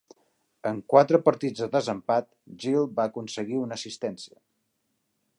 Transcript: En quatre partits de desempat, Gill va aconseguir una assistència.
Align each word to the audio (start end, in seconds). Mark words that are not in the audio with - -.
En 0.67 0.77
quatre 0.93 1.17
partits 1.25 1.59
de 1.63 1.67
desempat, 1.75 2.29
Gill 2.63 2.87
va 2.99 3.05
aconseguir 3.11 3.59
una 3.65 3.77
assistència. 3.81 4.35